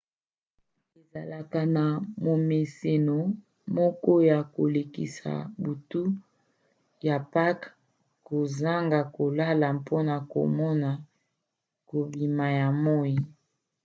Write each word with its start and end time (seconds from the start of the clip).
ezalaka 0.99 1.61
na 1.75 1.85
momeseno 2.25 3.17
moko 3.77 4.11
ya 4.29 4.39
kolekisa 4.55 5.31
butu 5.61 6.01
ya 7.07 7.17
pake 7.33 7.67
kozanga 8.27 8.99
kolala 9.17 9.67
mpona 9.79 10.15
komona 10.33 10.89
kobima 11.89 12.45
ya 12.59 12.67
moi 12.83 13.15